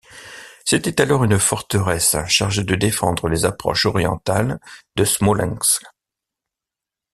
C'était 0.65 0.99
alors 0.99 1.23
une 1.25 1.37
forteresse 1.37 2.17
chargée 2.27 2.63
de 2.63 2.73
défendre 2.73 3.27
les 3.27 3.45
approches 3.45 3.85
orientales 3.85 4.59
de 4.95 5.05
Smolensk. 5.05 5.83